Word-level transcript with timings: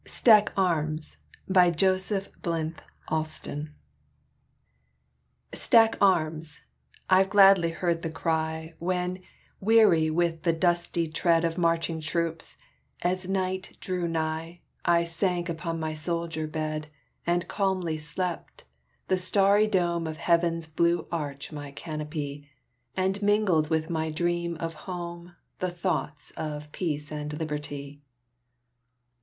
"STACK 0.03 0.51
ARMS!" 0.57 1.17
"Stack 5.53 5.97
Arms!" 6.01 6.61
I've 7.07 7.29
gladly 7.29 7.69
heard 7.69 8.01
the 8.01 8.09
cry 8.09 8.73
When, 8.79 9.21
weary 9.59 10.09
with 10.09 10.41
the 10.41 10.53
dusty 10.53 11.07
tread 11.07 11.43
Of 11.45 11.59
marching 11.59 12.01
troops, 12.01 12.57
as 13.03 13.29
night 13.29 13.77
drew 13.79 14.07
nigh, 14.07 14.61
I 14.83 15.03
sank 15.03 15.47
upon 15.49 15.79
my 15.79 15.93
soldier 15.93 16.47
bed, 16.47 16.87
And 17.27 17.47
calmly 17.47 17.99
slept; 17.99 18.63
the 19.07 19.17
starry 19.17 19.67
dome 19.67 20.07
Of 20.07 20.17
heaven's 20.17 20.65
blue 20.65 21.05
arch 21.11 21.51
my 21.51 21.69
canopy, 21.69 22.49
And 22.97 23.21
mingled 23.21 23.69
with 23.69 23.87
my 23.91 24.09
dreams 24.09 24.57
of 24.61 24.73
home 24.89 25.35
The 25.59 25.69
thoughts 25.69 26.31
of 26.31 26.71
Peace 26.71 27.11
and 27.11 27.31
Liberty. 27.39 28.01